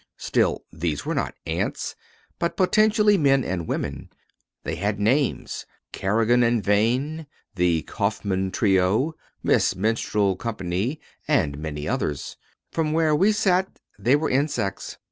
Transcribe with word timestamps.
Still, 0.17 0.63
these 0.73 1.05
were 1.05 1.13
not 1.13 1.35
ants 1.45 1.95
but 2.39 2.57
potentially 2.57 3.19
men 3.19 3.43
and 3.43 3.67
women. 3.67 4.09
They 4.63 4.73
had 4.73 4.99
names 4.99 5.67
Kerrigan 5.91 6.41
and 6.41 6.63
Vane, 6.63 7.27
the 7.53 7.83
Kaufman 7.83 8.49
Trio, 8.49 9.13
Miss 9.43 9.75
Minstrel 9.75 10.37
Co. 10.37 10.57
and 11.27 11.57
many 11.59 11.87
others. 11.87 12.35
From 12.71 12.93
where 12.93 13.15
we 13.15 13.31
sat 13.31 13.79
they 13.99 14.15
were 14.15 14.31
insects. 14.31 14.97